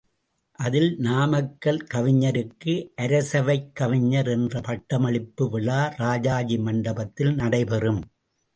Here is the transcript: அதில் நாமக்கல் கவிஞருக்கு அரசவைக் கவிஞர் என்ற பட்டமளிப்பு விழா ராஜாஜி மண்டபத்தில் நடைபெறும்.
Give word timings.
அதில் 0.59 0.97
நாமக்கல் 0.97 1.79
கவிஞருக்கு 1.93 2.73
அரசவைக் 3.01 3.69
கவிஞர் 3.73 4.27
என்ற 4.27 4.61
பட்டமளிப்பு 4.61 5.49
விழா 5.49 5.93
ராஜாஜி 5.97 6.57
மண்டபத்தில் 6.59 7.33
நடைபெறும். 7.35 8.03